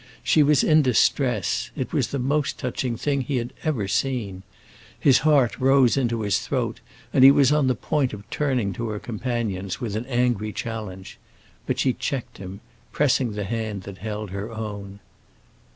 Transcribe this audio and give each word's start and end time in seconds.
She 0.23 0.41
was 0.41 0.63
in 0.63 0.81
distress; 0.81 1.69
it 1.75 1.93
was 1.93 2.07
the 2.07 2.17
most 2.17 2.57
touching 2.57 2.97
thing 2.97 3.21
he 3.21 3.35
had 3.37 3.53
ever 3.63 3.87
seen. 3.87 4.41
His 4.99 5.19
heart 5.19 5.59
rose 5.59 5.95
into 5.95 6.21
his 6.21 6.39
throat, 6.39 6.79
and 7.13 7.23
he 7.23 7.29
was 7.29 7.51
on 7.51 7.67
the 7.67 7.75
point 7.75 8.11
of 8.11 8.27
turning 8.31 8.73
to 8.73 8.89
her 8.89 8.99
companions, 8.99 9.79
with 9.79 9.95
an 9.95 10.07
angry 10.07 10.53
challenge; 10.53 11.19
but 11.67 11.77
she 11.77 11.93
checked 11.93 12.39
him, 12.39 12.61
pressing 12.91 13.33
the 13.33 13.43
hand 13.43 13.83
that 13.83 13.99
held 13.99 14.31
her 14.31 14.49
own. 14.49 15.01